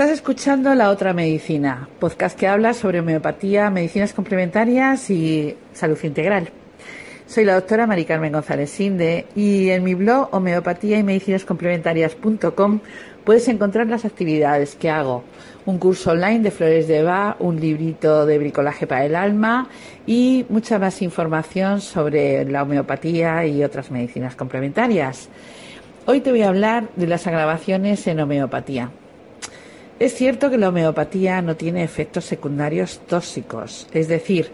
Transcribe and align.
Estás 0.00 0.14
escuchando 0.14 0.74
La 0.74 0.88
Otra 0.88 1.12
Medicina, 1.12 1.86
podcast 1.98 2.34
que 2.38 2.48
habla 2.48 2.72
sobre 2.72 3.00
homeopatía, 3.00 3.68
medicinas 3.68 4.14
complementarias 4.14 5.10
y 5.10 5.54
salud 5.74 5.98
integral. 6.02 6.48
Soy 7.26 7.44
la 7.44 7.52
doctora 7.52 7.86
Mari 7.86 8.06
Carmen 8.06 8.32
González 8.32 8.70
Sinde 8.70 9.26
y 9.36 9.68
en 9.68 9.84
mi 9.84 9.92
blog 9.92 10.30
homeopatía 10.32 10.98
y 10.98 11.02
medicinas 11.02 11.44
complementarias.com 11.44 12.80
puedes 13.26 13.46
encontrar 13.48 13.88
las 13.88 14.06
actividades 14.06 14.74
que 14.74 14.88
hago. 14.88 15.22
Un 15.66 15.76
curso 15.76 16.12
online 16.12 16.40
de 16.40 16.50
flores 16.50 16.88
de 16.88 17.02
Bach, 17.02 17.36
un 17.38 17.60
librito 17.60 18.24
de 18.24 18.38
bricolaje 18.38 18.86
para 18.86 19.04
el 19.04 19.14
alma 19.14 19.68
y 20.06 20.46
mucha 20.48 20.78
más 20.78 21.02
información 21.02 21.82
sobre 21.82 22.46
la 22.46 22.62
homeopatía 22.62 23.44
y 23.44 23.62
otras 23.62 23.90
medicinas 23.90 24.34
complementarias. 24.34 25.28
Hoy 26.06 26.22
te 26.22 26.30
voy 26.30 26.40
a 26.40 26.48
hablar 26.48 26.88
de 26.96 27.06
las 27.06 27.26
agravaciones 27.26 28.06
en 28.06 28.20
homeopatía. 28.20 28.90
Es 30.00 30.14
cierto 30.14 30.48
que 30.48 30.56
la 30.56 30.70
homeopatía 30.70 31.42
no 31.42 31.56
tiene 31.56 31.84
efectos 31.84 32.24
secundarios 32.24 33.00
tóxicos, 33.06 33.86
es 33.92 34.08
decir, 34.08 34.50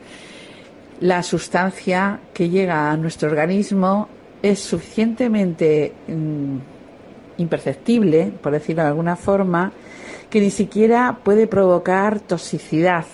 la 0.99 1.23
sustancia 1.23 2.19
que 2.35 2.49
llega 2.49 2.91
a 2.91 2.97
nuestro 2.97 3.29
organismo 3.29 4.09
es 4.43 4.59
suficientemente 4.59 5.93
mm, 6.09 6.57
imperceptible, 7.37 8.33
por 8.43 8.55
decirlo 8.55 8.83
de 8.83 8.89
alguna 8.89 9.15
forma, 9.15 9.73
que 10.31 10.41
ni 10.41 10.51
siquiera 10.51 11.21
puede 11.23 11.47
provocar 11.47 12.19
toxicidad. 12.19 13.05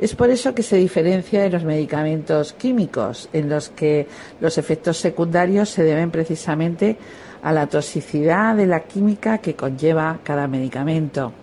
Es 0.00 0.14
por 0.14 0.30
eso 0.30 0.54
que 0.54 0.62
se 0.62 0.76
diferencia 0.76 1.42
de 1.42 1.50
los 1.50 1.64
medicamentos 1.64 2.54
químicos, 2.54 3.28
en 3.34 3.50
los 3.50 3.68
que 3.68 4.06
los 4.40 4.56
efectos 4.56 4.96
secundarios 4.96 5.68
se 5.68 5.82
deben 5.82 6.10
precisamente 6.10 6.96
a 7.42 7.52
la 7.52 7.66
toxicidad 7.66 8.56
de 8.56 8.66
la 8.66 8.84
química 8.84 9.38
que 9.38 9.54
conlleva 9.54 10.20
cada 10.24 10.48
medicamento. 10.48 11.34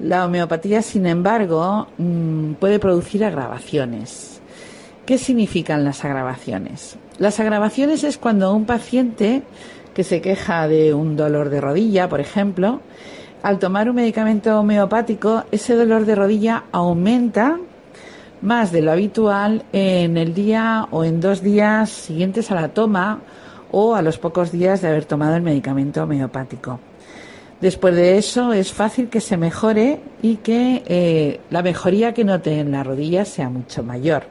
La 0.00 0.24
homeopatía, 0.24 0.82
sin 0.82 1.06
embargo, 1.06 1.86
mm, 1.98 2.54
puede 2.54 2.78
producir 2.78 3.24
agravaciones. 3.24 4.40
¿Qué 5.06 5.18
significan 5.18 5.84
las 5.84 6.04
agravaciones? 6.04 6.96
Las 7.18 7.38
agravaciones 7.38 8.02
es 8.04 8.18
cuando 8.18 8.52
un 8.54 8.64
paciente 8.64 9.42
que 9.94 10.02
se 10.02 10.20
queja 10.20 10.66
de 10.66 10.94
un 10.94 11.16
dolor 11.16 11.48
de 11.48 11.60
rodilla, 11.60 12.08
por 12.08 12.20
ejemplo, 12.20 12.80
al 13.42 13.58
tomar 13.58 13.88
un 13.88 13.96
medicamento 13.96 14.58
homeopático, 14.58 15.44
ese 15.52 15.74
dolor 15.74 16.06
de 16.06 16.14
rodilla 16.14 16.64
aumenta 16.72 17.58
más 18.40 18.72
de 18.72 18.82
lo 18.82 18.90
habitual 18.90 19.64
en 19.72 20.16
el 20.16 20.34
día 20.34 20.88
o 20.90 21.04
en 21.04 21.20
dos 21.20 21.42
días 21.42 21.90
siguientes 21.90 22.50
a 22.50 22.54
la 22.54 22.68
toma 22.68 23.20
o 23.70 23.94
a 23.94 24.02
los 24.02 24.18
pocos 24.18 24.50
días 24.50 24.82
de 24.82 24.88
haber 24.88 25.04
tomado 25.04 25.36
el 25.36 25.42
medicamento 25.42 26.02
homeopático. 26.02 26.80
Después 27.64 27.96
de 27.96 28.18
eso 28.18 28.52
es 28.52 28.74
fácil 28.74 29.08
que 29.08 29.22
se 29.22 29.38
mejore 29.38 29.98
y 30.20 30.36
que 30.36 30.82
eh, 30.84 31.40
la 31.48 31.62
mejoría 31.62 32.12
que 32.12 32.22
note 32.22 32.58
en 32.60 32.72
la 32.72 32.84
rodilla 32.84 33.24
sea 33.24 33.48
mucho 33.48 33.82
mayor. 33.82 34.24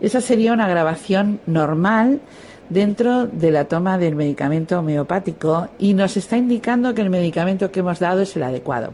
Esa 0.00 0.20
sería 0.20 0.52
una 0.52 0.68
grabación 0.68 1.40
normal 1.46 2.20
dentro 2.68 3.26
de 3.26 3.50
la 3.50 3.64
toma 3.64 3.98
del 3.98 4.14
medicamento 4.14 4.78
homeopático 4.78 5.66
y 5.80 5.94
nos 5.94 6.16
está 6.16 6.36
indicando 6.36 6.94
que 6.94 7.02
el 7.02 7.10
medicamento 7.10 7.72
que 7.72 7.80
hemos 7.80 7.98
dado 7.98 8.20
es 8.20 8.36
el 8.36 8.44
adecuado. 8.44 8.92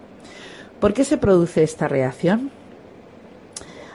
¿Por 0.81 0.95
qué 0.95 1.05
se 1.05 1.19
produce 1.19 1.63
esta 1.63 1.87
reacción? 1.87 2.51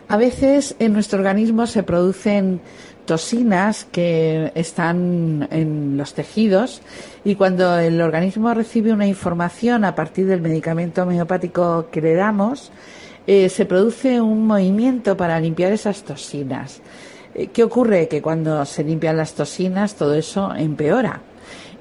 A 0.08 0.18
veces 0.18 0.76
en 0.78 0.94
nuestro 0.94 1.18
organismo 1.18 1.66
se 1.66 1.82
producen 1.82 2.62
toxinas 3.06 3.86
que 3.86 4.52
están 4.56 5.48
en 5.52 5.98
los 5.98 6.14
tejidos 6.14 6.82
y 7.24 7.36
cuando 7.36 7.78
el 7.80 8.02
organismo 8.02 8.54
recibe 8.54 8.92
una 8.92 9.08
información 9.08 9.86
a 9.86 9.96
partir 9.96 10.26
del 10.28 10.42
medicamento 10.42 11.04
homeopático 11.04 11.88
que 11.92 12.02
le 12.02 12.16
damos, 12.16 12.72
eh, 13.28 13.50
se 13.50 13.66
produce 13.66 14.20
un 14.20 14.46
movimiento 14.46 15.16
para 15.16 15.40
limpiar 15.40 15.72
esas 15.72 16.04
toxinas. 16.04 16.82
Eh, 17.34 17.48
¿Qué 17.48 17.64
ocurre? 17.64 18.08
Que 18.08 18.22
cuando 18.22 18.66
se 18.66 18.84
limpian 18.84 19.18
las 19.18 19.34
toxinas 19.34 19.96
todo 19.96 20.14
eso 20.16 20.54
empeora 20.56 21.22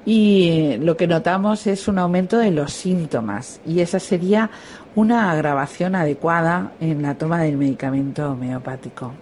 y 0.05 0.77
lo 0.77 0.95
que 0.95 1.07
notamos 1.07 1.65
es 1.65 1.87
un 1.87 1.97
aumento 1.97 2.37
de 2.37 2.51
los 2.51 2.71
síntomas 2.71 3.59
y 3.65 3.79
esa 3.79 3.99
sería 3.99 4.51
una 4.93 5.31
agravación 5.31 5.95
adecuada 5.95 6.73
en 6.79 7.01
la 7.01 7.15
toma 7.15 7.41
del 7.41 7.57
medicamento 7.57 8.31
homeopático. 8.31 9.13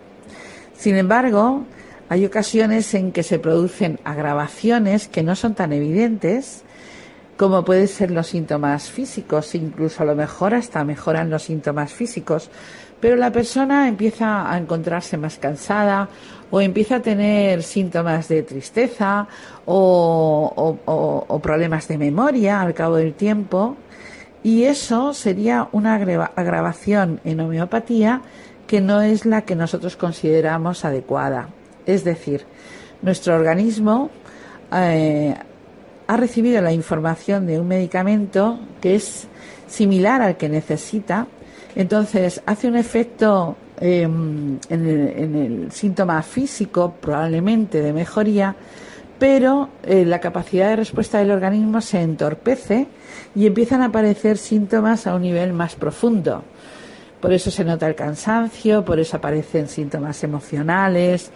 Sin 0.76 0.96
embargo, 0.98 1.64
hay 2.14 2.28
ocasiones 2.28 2.94
en 2.94 3.12
que 3.12 3.24
se 3.24 3.40
producen 3.40 4.00
agravaciones 4.04 5.08
que 5.08 5.24
no 5.24 5.36
son 5.36 5.56
tan 5.56 5.74
evidentes 5.74 6.62
como 7.38 7.66
pueden 7.66 7.88
ser 7.88 8.12
los 8.12 8.28
síntomas 8.28 8.92
físicos, 8.92 9.56
incluso 9.56 10.04
a 10.04 10.06
lo 10.06 10.14
mejor 10.14 10.54
hasta 10.54 10.84
mejoran 10.84 11.32
los 11.32 11.42
síntomas 11.42 11.92
físicos, 11.92 12.52
pero 13.00 13.16
la 13.16 13.32
persona 13.32 13.88
empieza 13.88 14.48
a 14.48 14.56
encontrarse 14.60 15.18
más 15.18 15.40
cansada 15.40 16.08
o 16.52 16.62
empieza 16.62 16.98
a 16.98 17.02
tener 17.02 17.64
síntomas 17.64 18.28
de 18.28 18.44
tristeza 18.44 19.28
o, 19.66 20.78
o 20.86 21.40
problemas 21.40 21.88
de 21.88 21.98
memoria 21.98 22.62
al 22.62 22.76
cabo 22.76 22.98
del 22.98 23.16
tiempo 23.16 23.76
y 24.44 24.66
eso 24.66 25.16
sería 25.16 25.68
una 25.72 25.96
agravación 25.96 27.22
en 27.24 27.40
homeopatía 27.40 28.22
que 28.68 28.82
no 28.82 29.02
es 29.02 29.26
la 29.26 29.42
que 29.42 29.56
nosotros 29.56 29.96
consideramos 29.96 30.86
adecuada. 30.86 31.50
Es 31.86 32.04
decir, 32.04 32.46
nuestro 33.02 33.36
organismo 33.36 34.10
eh, 34.74 35.36
ha 36.08 36.18
recibido 36.18 36.62
la 36.62 36.72
información 36.72 37.46
de 37.46 37.60
un 37.60 37.68
medicamento 37.68 38.60
que 38.82 38.96
es 38.96 39.28
similar 39.68 40.22
al 40.22 40.38
que 40.38 40.50
necesita, 40.50 41.28
entonces 41.76 42.42
hace 42.46 42.68
un 42.68 42.76
efecto 42.76 43.56
em, 43.80 44.60
en, 44.70 44.86
el, 44.88 45.72
síntoma 45.72 46.22
físico, 46.22 46.94
probablemente 47.00 47.82
de 47.82 47.94
mejoría, 47.94 48.56
pero 49.18 49.70
eh, 49.84 50.06
la 50.06 50.20
capacidad 50.20 50.70
de 50.70 50.76
respuesta 50.78 51.20
del 51.20 51.32
organismo 51.32 51.82
se 51.82 52.02
entorpece 52.02 52.88
y 53.36 53.48
empiezan 53.48 53.82
a 53.82 53.86
aparecer 53.86 54.38
síntomas 54.38 55.08
a 55.08 55.16
un 55.16 55.24
nivel 55.24 55.54
más 55.54 55.76
profundo. 55.76 56.44
Por 57.20 57.32
eso 57.32 57.50
se 57.50 57.64
nota 57.64 57.88
el 57.88 57.96
cansancio, 57.96 58.84
por 58.84 59.00
eso 59.00 59.16
aparecen 59.18 59.68
síntomas 59.68 60.24
emocionales 60.24 61.32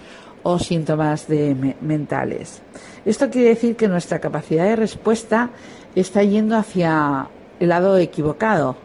o 0.47 0.59
síntomas 0.59 1.27
de 1.27 1.75
mentales. 1.81 2.61
Esto 3.03 3.29
quiere 3.29 3.49
decir 3.49 3.75
que 3.75 3.89
nuestra 3.89 4.19
capacidad 4.19 4.63
de 4.63 4.77
respuesta 4.77 5.49
está 5.93 6.23
yendo 6.23 6.55
hacia 6.55 7.27
el 7.59 7.67
lado 7.67 7.97
equivocado. 7.97 8.77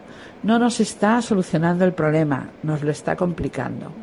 No 0.43 0.59
nos 0.59 0.81
está 0.81 1.21
solucionando 1.21 1.85
el 1.85 1.93
problema, 1.93 2.49
nos 2.63 2.83
lo 2.83 2.91
está 2.91 3.15
complicando. 3.15 3.93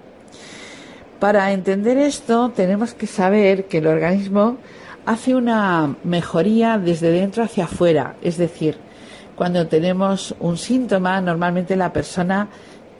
Para 1.18 1.52
entender 1.52 1.98
esto 1.98 2.48
tenemos 2.48 2.94
que 2.94 3.06
saber 3.06 3.66
que 3.66 3.78
el 3.78 3.88
organismo 3.88 4.56
hace 5.04 5.34
una 5.34 5.96
mejoría 6.02 6.78
desde 6.78 7.10
dentro 7.10 7.42
hacia 7.42 7.64
afuera, 7.64 8.16
es 8.22 8.38
decir, 8.38 8.78
cuando 9.36 9.66
tenemos 9.66 10.34
un 10.40 10.56
síntoma, 10.56 11.20
normalmente 11.20 11.76
la 11.76 11.92
persona 11.92 12.48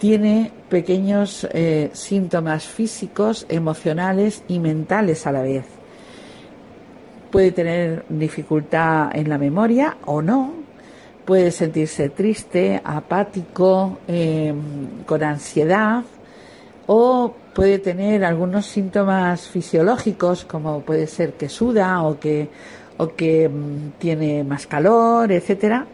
tiene 0.01 0.51
pequeños 0.71 1.47
eh, 1.53 1.91
síntomas 1.93 2.65
físicos, 2.65 3.45
emocionales 3.51 4.43
y 4.49 4.59
mentales 4.59 5.27
a 5.27 5.33
la 5.33 5.43
vez. 5.43 5.67
Puede 7.31 7.53
tener 7.53 8.07
dificultad 8.09 9.11
en 9.15 9.29
la 9.29 9.37
memoria 9.37 9.99
o 10.07 10.23
no, 10.23 10.55
puede 11.27 11.51
sentirse 11.51 12.09
triste, 12.09 12.81
apático, 12.83 13.99
em, 14.09 15.05
con 15.05 15.23
ansiedad 15.23 16.03
o 16.87 17.35
puede 17.55 17.79
tener 17.79 18.25
algunos 18.25 18.65
síntomas 18.65 19.49
fisiológicos 19.49 20.47
como 20.47 20.81
puede 20.81 21.07
ser 21.07 21.35
que 21.35 21.51
suda 21.51 22.03
o 22.05 22.19
que, 22.19 22.49
o 22.97 23.09
que 23.09 23.45
em, 23.45 23.93
tiene 23.99 24.45
más 24.45 24.67
calor, 24.67 25.31
etcétera. 25.31 25.87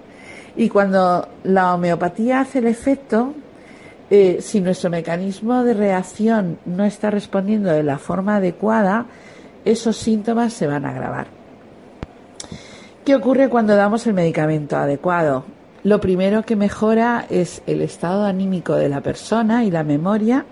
Y 0.54 0.68
cuando 0.68 1.28
la 1.42 1.74
homeopatía 1.74 2.40
hace 2.40 2.60
el 2.60 2.68
efecto, 2.68 3.34
eh, 4.10 4.38
si 4.40 4.60
nuestro 4.60 4.90
mecanismo 4.90 5.64
de 5.64 5.74
reacción 5.74 6.58
no 6.64 6.84
está 6.84 7.10
respondiendo 7.10 7.70
de 7.70 7.82
la 7.82 7.98
forma 7.98 8.36
adecuada, 8.36 9.06
esos 9.64 9.96
síntomas 9.96 10.52
se 10.52 10.66
van 10.66 10.84
a 10.84 10.90
agravar. 10.90 11.26
¿Qué 13.04 13.14
ocurre 13.14 13.48
cuando 13.48 13.76
damos 13.76 14.06
el 14.06 14.14
medicamento 14.14 14.76
adecuado? 14.76 15.44
Lo 15.82 16.00
primero 16.00 16.42
que 16.42 16.56
mejora 16.56 17.26
es 17.30 17.62
el 17.66 17.80
estado 17.82 18.24
anímico 18.24 18.74
de 18.74 18.88
la 18.88 19.00
persona 19.00 19.64
y 19.64 19.70
la 19.70 19.84
memoria 19.84 20.44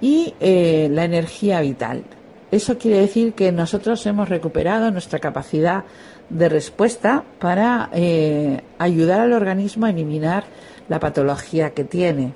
y 0.00 0.34
eh, 0.40 0.88
la 0.90 1.04
energía 1.04 1.60
vital. 1.60 2.04
Eso 2.50 2.78
quiere 2.78 3.00
decir 3.00 3.34
que 3.34 3.52
nosotros 3.52 4.04
hemos 4.06 4.28
recuperado 4.28 4.90
nuestra 4.90 5.18
capacidad 5.18 5.84
de 6.30 6.48
respuesta 6.48 7.24
para 7.38 7.90
eh, 7.92 8.62
ayudar 8.78 9.20
al 9.20 9.32
organismo 9.32 9.86
a 9.86 9.90
eliminar 9.90 10.44
la 10.88 11.00
patología 11.00 11.70
que 11.70 11.84
tiene. 11.84 12.32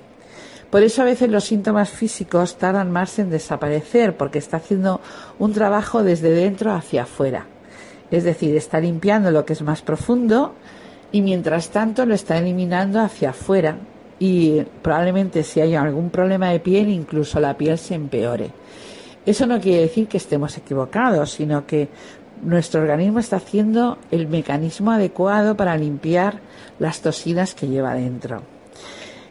Por 0.73 0.81
eso 0.81 1.03
a 1.03 1.05
veces 1.05 1.29
los 1.29 1.43
síntomas 1.43 1.91
físicos 1.91 2.57
tardan 2.57 2.89
más 2.89 3.19
en 3.19 3.29
desaparecer 3.29 4.17
porque 4.17 4.39
está 4.39 4.57
haciendo 4.57 5.01
un 5.37 5.53
trabajo 5.53 6.01
desde 6.01 6.31
dentro 6.31 6.73
hacia 6.73 7.03
afuera. 7.03 7.45
Es 8.09 8.23
decir, 8.23 8.55
está 8.55 8.79
limpiando 8.79 9.29
lo 9.29 9.45
que 9.45 9.53
es 9.53 9.61
más 9.61 9.83
profundo 9.83 10.55
y 11.11 11.21
mientras 11.21 11.69
tanto 11.69 12.07
lo 12.07 12.15
está 12.15 12.39
eliminando 12.39 12.99
hacia 13.01 13.29
afuera 13.29 13.77
y 14.17 14.63
probablemente 14.81 15.43
si 15.43 15.61
hay 15.61 15.75
algún 15.75 16.09
problema 16.09 16.49
de 16.49 16.59
piel 16.59 16.89
incluso 16.89 17.39
la 17.39 17.55
piel 17.55 17.77
se 17.77 17.93
empeore. 17.93 18.49
Eso 19.27 19.45
no 19.45 19.61
quiere 19.61 19.81
decir 19.81 20.07
que 20.07 20.17
estemos 20.17 20.57
equivocados, 20.57 21.33
sino 21.33 21.67
que 21.67 21.89
nuestro 22.41 22.81
organismo 22.81 23.19
está 23.19 23.35
haciendo 23.35 23.99
el 24.09 24.27
mecanismo 24.27 24.89
adecuado 24.89 25.55
para 25.55 25.77
limpiar 25.77 26.39
las 26.79 27.01
toxinas 27.01 27.53
que 27.53 27.67
lleva 27.67 27.93
dentro. 27.93 28.52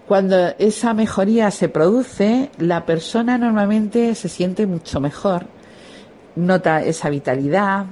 Cuando 0.06 0.36
esa 0.58 0.94
mejoría 0.94 1.50
se 1.50 1.68
produce, 1.68 2.50
la 2.58 2.84
persona 2.84 3.38
normalmente 3.38 4.14
se 4.14 4.28
siente 4.28 4.66
mucho 4.66 5.00
mejor, 5.00 5.46
nota 6.36 6.82
esa 6.82 7.08
vitalidad, 7.08 7.86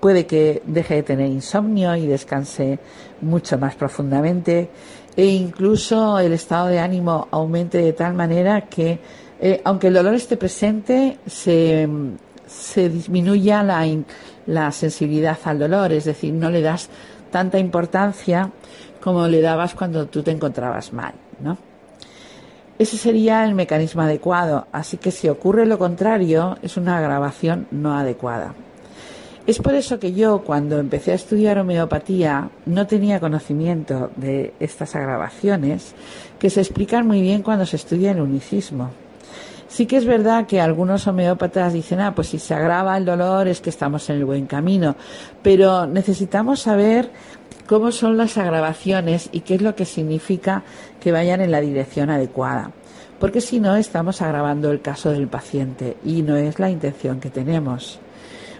puede 0.00 0.26
que 0.26 0.62
deje 0.66 0.96
de 0.96 1.02
tener 1.02 1.28
insomnio 1.28 1.96
y 1.96 2.06
descanse 2.06 2.78
mucho 3.22 3.56
más 3.58 3.74
profundamente 3.74 4.68
e 5.16 5.24
incluso 5.24 6.18
el 6.18 6.34
estado 6.34 6.66
de 6.66 6.78
ánimo 6.78 7.28
aumente 7.30 7.78
de 7.78 7.92
tal 7.94 8.12
manera 8.12 8.62
que 8.62 8.98
eh, 9.40 9.60
aunque 9.64 9.88
el 9.88 9.94
dolor 9.94 10.14
esté 10.14 10.36
presente 10.36 11.18
se, 11.26 11.88
se 12.46 12.88
disminuya 12.88 13.62
la, 13.62 13.86
la 14.46 14.70
sensibilidad 14.72 15.38
al 15.44 15.58
dolor, 15.58 15.92
es 15.92 16.04
decir, 16.04 16.34
no 16.34 16.50
le 16.50 16.60
das 16.60 16.88
tanta 17.30 17.58
importancia 17.58 18.50
como 19.00 19.26
le 19.26 19.40
dabas 19.40 19.74
cuando 19.74 20.06
tú 20.06 20.22
te 20.22 20.30
encontrabas 20.30 20.92
mal, 20.92 21.14
¿no? 21.40 21.58
Ese 22.78 22.96
sería 22.96 23.44
el 23.44 23.54
mecanismo 23.54 24.02
adecuado, 24.02 24.66
así 24.72 24.96
que 24.96 25.12
si 25.12 25.28
ocurre 25.28 25.64
lo 25.64 25.78
contrario, 25.78 26.58
es 26.62 26.76
una 26.76 26.98
agravación 26.98 27.68
no 27.70 27.96
adecuada. 27.96 28.54
Es 29.46 29.58
por 29.58 29.74
eso 29.74 30.00
que 30.00 30.14
yo, 30.14 30.42
cuando 30.42 30.78
empecé 30.78 31.12
a 31.12 31.16
estudiar 31.16 31.58
homeopatía, 31.58 32.48
no 32.64 32.86
tenía 32.86 33.20
conocimiento 33.20 34.10
de 34.16 34.54
estas 34.58 34.96
agravaciones, 34.96 35.94
que 36.38 36.48
se 36.48 36.62
explican 36.62 37.06
muy 37.06 37.20
bien 37.20 37.42
cuando 37.42 37.66
se 37.66 37.76
estudia 37.76 38.12
el 38.12 38.22
unicismo. 38.22 38.90
Sí 39.68 39.86
que 39.86 39.96
es 39.96 40.06
verdad 40.06 40.46
que 40.46 40.60
algunos 40.60 41.06
homeópatas 41.06 41.72
dicen, 41.72 42.00
ah, 42.00 42.14
pues 42.14 42.28
si 42.28 42.38
se 42.38 42.54
agrava 42.54 42.96
el 42.96 43.04
dolor 43.04 43.46
es 43.46 43.60
que 43.60 43.70
estamos 43.70 44.08
en 44.08 44.16
el 44.16 44.24
buen 44.24 44.46
camino, 44.46 44.96
pero 45.42 45.86
necesitamos 45.86 46.60
saber 46.60 47.10
cómo 47.66 47.92
son 47.92 48.16
las 48.16 48.38
agravaciones 48.38 49.28
y 49.32 49.40
qué 49.40 49.54
es 49.54 49.62
lo 49.62 49.74
que 49.74 49.84
significa 49.84 50.62
que 51.00 51.12
vayan 51.12 51.40
en 51.40 51.50
la 51.50 51.60
dirección 51.60 52.10
adecuada. 52.10 52.72
Porque 53.18 53.40
si 53.40 53.60
no, 53.60 53.76
estamos 53.76 54.22
agravando 54.22 54.70
el 54.70 54.80
caso 54.80 55.10
del 55.10 55.28
paciente 55.28 55.96
y 56.04 56.22
no 56.22 56.36
es 56.36 56.58
la 56.58 56.70
intención 56.70 57.20
que 57.20 57.30
tenemos. 57.30 58.00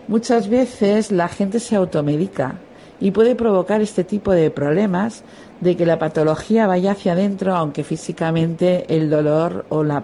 Muchas 0.08 0.48
veces 0.48 1.10
la 1.12 1.28
gente 1.28 1.60
se 1.60 1.76
automedica 1.76 2.56
y 3.00 3.10
puede 3.10 3.34
provocar 3.34 3.80
este 3.80 4.04
tipo 4.04 4.32
de 4.32 4.50
problemas 4.50 5.24
de 5.60 5.76
que 5.76 5.86
la 5.86 5.98
patología 5.98 6.66
vaya 6.66 6.92
hacia 6.92 7.12
adentro 7.12 7.54
aunque 7.54 7.84
físicamente 7.84 8.84
el 8.94 9.10
dolor 9.10 9.66
o 9.68 9.82
la, 9.82 10.02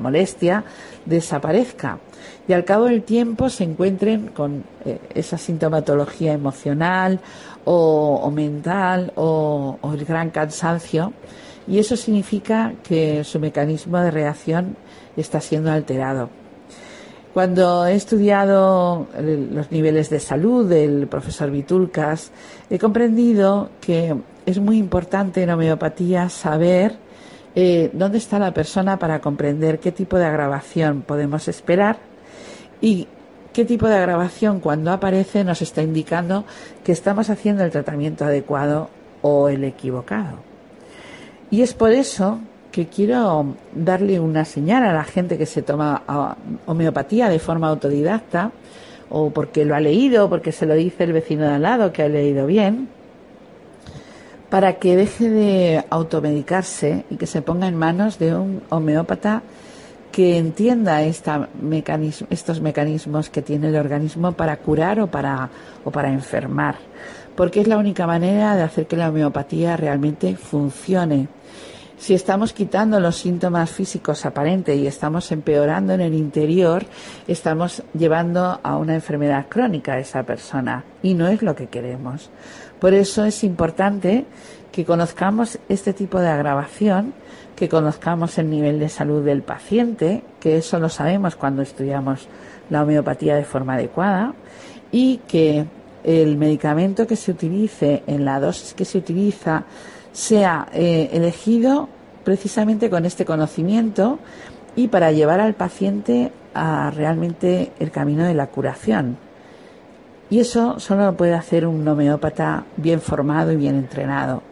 molestia 0.00 0.64
desaparezca 1.04 1.98
y 2.46 2.52
al 2.52 2.64
cabo 2.64 2.84
del 2.84 3.02
tiempo 3.02 3.48
se 3.48 3.64
encuentren 3.64 4.28
con 4.28 4.64
eh, 4.84 4.98
esa 5.14 5.38
sintomatología 5.38 6.32
emocional 6.32 7.20
o, 7.64 8.30
mental 8.30 9.12
o, 9.16 9.78
el 9.92 10.04
gran 10.04 10.30
cansancio 10.30 11.12
y 11.66 11.78
eso 11.78 11.96
significa 11.96 12.74
que 12.82 13.24
su 13.24 13.38
mecanismo 13.38 13.98
de 13.98 14.10
reacción 14.10 14.76
está 15.16 15.40
siendo 15.40 15.70
alterado. 15.70 16.28
Cuando 17.32 17.86
he 17.86 17.94
estudiado 17.94 19.06
los 19.16 19.70
niveles 19.70 20.10
de 20.10 20.20
salud 20.20 20.68
del 20.68 21.06
profesor 21.06 21.50
Vitulcas, 21.50 22.30
he 22.68 22.78
comprendido 22.78 23.70
que 23.80 24.14
es 24.44 24.58
muy 24.58 24.76
importante 24.76 25.42
en 25.42 25.50
homeopatía 25.50 26.28
saber 26.28 26.96
eh, 27.54 27.90
dónde 27.94 28.18
está 28.18 28.38
la 28.38 28.52
persona 28.52 28.98
para 28.98 29.20
comprender 29.20 29.78
qué 29.78 29.92
tipo 29.92 30.18
de 30.18 30.26
agravación 30.26 31.02
podemos 31.02 31.48
esperar 31.48 31.98
y 32.80 33.08
qué 33.52 33.64
tipo 33.64 33.86
de 33.86 33.96
agravación 33.96 34.60
cuando 34.60 34.90
aparece 34.92 35.44
nos 35.44 35.62
está 35.62 35.82
indicando 35.82 36.44
que 36.84 36.92
estamos 36.92 37.30
haciendo 37.30 37.64
el 37.64 37.70
tratamiento 37.70 38.24
adecuado 38.24 38.88
o 39.20 39.48
el 39.48 39.64
equivocado. 39.64 40.38
Y 41.50 41.62
es 41.62 41.74
por 41.74 41.92
eso 41.92 42.40
que 42.70 42.86
quiero 42.86 43.54
darle 43.74 44.18
una 44.18 44.44
señal 44.44 44.84
a 44.84 44.92
la 44.92 45.04
gente 45.04 45.36
que 45.36 45.46
se 45.46 45.62
toma 45.62 46.02
homeopatía 46.66 47.28
de 47.28 47.38
forma 47.38 47.68
autodidacta, 47.68 48.50
o 49.10 49.28
porque 49.30 49.66
lo 49.66 49.74
ha 49.74 49.80
leído, 49.80 50.30
porque 50.30 50.52
se 50.52 50.64
lo 50.64 50.74
dice 50.74 51.04
el 51.04 51.12
vecino 51.12 51.42
de 51.42 51.54
al 51.54 51.62
lado 51.62 51.92
que 51.92 52.02
ha 52.02 52.08
leído 52.08 52.46
bien, 52.46 52.88
para 54.48 54.74
que 54.74 54.96
deje 54.96 55.28
de 55.28 55.84
automedicarse 55.90 57.04
y 57.10 57.16
que 57.16 57.26
se 57.26 57.42
ponga 57.42 57.68
en 57.68 57.76
manos 57.76 58.18
de 58.18 58.34
un 58.34 58.62
homeópata 58.70 59.42
que 60.12 60.36
entienda 60.36 61.02
esta 61.02 61.48
estos 62.30 62.60
mecanismos 62.60 63.30
que 63.30 63.42
tiene 63.42 63.68
el 63.68 63.76
organismo 63.76 64.32
para 64.32 64.58
curar 64.58 65.00
o 65.00 65.06
para, 65.08 65.48
o 65.84 65.90
para 65.90 66.12
enfermar, 66.12 66.76
porque 67.34 67.60
es 67.60 67.66
la 67.66 67.78
única 67.78 68.06
manera 68.06 68.54
de 68.54 68.62
hacer 68.62 68.86
que 68.86 68.96
la 68.96 69.08
homeopatía 69.08 69.76
realmente 69.76 70.36
funcione. 70.36 71.28
Si 71.96 72.14
estamos 72.14 72.52
quitando 72.52 72.98
los 72.98 73.16
síntomas 73.16 73.70
físicos 73.70 74.26
aparentes 74.26 74.76
y 74.76 74.88
estamos 74.88 75.30
empeorando 75.30 75.92
en 75.92 76.00
el 76.00 76.14
interior, 76.14 76.84
estamos 77.28 77.84
llevando 77.96 78.58
a 78.60 78.76
una 78.76 78.96
enfermedad 78.96 79.46
crónica 79.48 79.92
a 79.92 79.98
esa 80.00 80.24
persona. 80.24 80.84
Y 81.00 81.14
no 81.14 81.28
es 81.28 81.42
lo 81.42 81.54
que 81.54 81.68
queremos. 81.68 82.28
Por 82.80 82.92
eso 82.92 83.24
es 83.24 83.44
importante 83.44 84.24
que 84.72 84.84
conozcamos 84.84 85.58
este 85.68 85.92
tipo 85.92 86.18
de 86.18 86.28
agravación, 86.28 87.12
que 87.54 87.68
conozcamos 87.68 88.38
el 88.38 88.50
nivel 88.50 88.80
de 88.80 88.88
salud 88.88 89.22
del 89.24 89.42
paciente, 89.42 90.22
que 90.40 90.56
eso 90.56 90.80
lo 90.80 90.88
sabemos 90.88 91.36
cuando 91.36 91.62
estudiamos 91.62 92.26
la 92.70 92.82
homeopatía 92.82 93.36
de 93.36 93.44
forma 93.44 93.74
adecuada, 93.74 94.34
y 94.90 95.18
que 95.28 95.66
el 96.02 96.36
medicamento 96.36 97.06
que 97.06 97.16
se 97.16 97.30
utilice 97.30 98.02
en 98.06 98.24
la 98.24 98.40
dosis 98.40 98.74
que 98.74 98.84
se 98.84 98.98
utiliza 98.98 99.64
sea 100.12 100.66
eh, 100.72 101.10
elegido 101.12 101.88
precisamente 102.24 102.90
con 102.90 103.04
este 103.04 103.24
conocimiento 103.24 104.18
y 104.74 104.88
para 104.88 105.12
llevar 105.12 105.40
al 105.40 105.54
paciente 105.54 106.32
a 106.54 106.90
realmente 106.90 107.72
el 107.78 107.90
camino 107.90 108.24
de 108.24 108.34
la 108.34 108.48
curación. 108.48 109.16
Y 110.30 110.40
eso 110.40 110.80
solo 110.80 111.04
lo 111.06 111.16
puede 111.16 111.34
hacer 111.34 111.66
un 111.66 111.86
homeópata 111.86 112.64
bien 112.76 113.00
formado 113.00 113.52
y 113.52 113.56
bien 113.56 113.76
entrenado. 113.76 114.42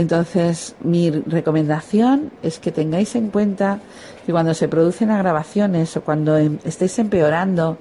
Entonces, 0.00 0.76
mi 0.82 1.10
recomendación 1.10 2.30
es 2.42 2.58
que 2.58 2.72
tengáis 2.72 3.14
en 3.16 3.28
cuenta 3.28 3.80
que 4.24 4.32
cuando 4.32 4.54
se 4.54 4.66
producen 4.66 5.10
agravaciones 5.10 5.94
o 5.94 6.00
cuando 6.00 6.38
em, 6.38 6.56
estéis 6.64 6.98
empeorando 6.98 7.76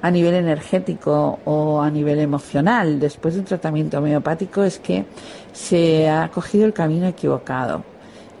a 0.00 0.08
nivel 0.12 0.34
energético 0.34 1.40
o 1.44 1.82
a 1.82 1.90
nivel 1.90 2.20
emocional 2.20 3.00
después 3.00 3.34
de 3.34 3.40
un 3.40 3.46
tratamiento 3.46 3.98
homeopático 3.98 4.62
es 4.62 4.78
que 4.78 5.06
se 5.52 6.08
ha 6.08 6.28
cogido 6.28 6.64
el 6.64 6.72
camino 6.72 7.08
equivocado 7.08 7.82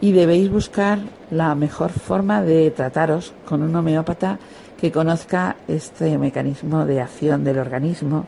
y 0.00 0.12
debéis 0.12 0.48
buscar 0.48 1.00
la 1.32 1.56
mejor 1.56 1.90
forma 1.90 2.40
de 2.40 2.70
trataros 2.70 3.34
con 3.46 3.64
un 3.64 3.74
homeópata 3.74 4.38
que 4.80 4.92
conozca 4.92 5.56
este 5.66 6.18
mecanismo 6.18 6.86
de 6.86 7.00
acción 7.00 7.42
del 7.42 7.58
organismo 7.58 8.26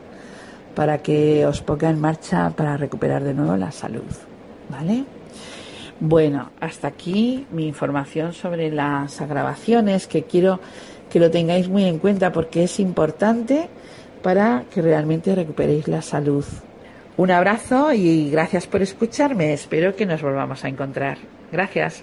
para 0.75 0.97
que 0.97 1.45
os 1.45 1.61
ponga 1.61 1.89
en 1.89 2.01
marcha 2.01 2.49
para 2.49 2.75
recuperar 2.75 3.23
de 3.23 3.33
nuevo 3.33 3.55
la 3.55 3.71
salud. 3.71 4.30
¿Vale? 4.71 5.03
Bueno, 5.99 6.49
hasta 6.59 6.87
aquí 6.87 7.45
mi 7.51 7.67
información 7.67 8.33
sobre 8.33 8.71
las 8.71 9.21
agravaciones 9.21 10.07
que 10.07 10.23
quiero 10.23 10.59
que 11.11 11.19
lo 11.19 11.29
tengáis 11.29 11.67
muy 11.67 11.83
en 11.83 11.99
cuenta 11.99 12.31
porque 12.31 12.63
es 12.63 12.79
importante 12.79 13.67
para 14.23 14.63
que 14.73 14.81
realmente 14.81 15.35
recuperéis 15.35 15.87
la 15.87 16.01
salud. 16.01 16.45
Un 17.17 17.31
abrazo 17.31 17.93
y 17.93 18.31
gracias 18.31 18.65
por 18.65 18.81
escucharme. 18.81 19.53
Espero 19.53 19.95
que 19.95 20.05
nos 20.05 20.21
volvamos 20.21 20.63
a 20.63 20.69
encontrar. 20.69 21.17
Gracias. 21.51 22.01